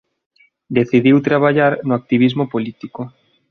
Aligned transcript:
Decidiu 0.77 1.17
traballar 1.27 1.73
no 1.87 1.93
activismo 1.99 2.43
político. 2.53 3.01